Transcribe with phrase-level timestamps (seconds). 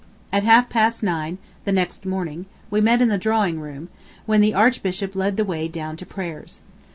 [0.33, 3.89] At half past nine the [next morning] we met in the drawing room,
[4.25, 6.61] when the Archbishop led the way down to prayers.